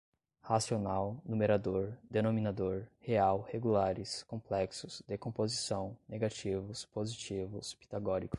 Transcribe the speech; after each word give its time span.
racional, 0.41 1.21
numerador, 1.25 1.93
denominador, 2.09 2.87
real, 3.05 3.45
regulares, 3.53 4.23
complexos, 4.23 5.03
decomposição, 5.07 5.95
negativos, 6.09 6.85
positivos, 6.85 7.73
pitagóricos 7.75 8.29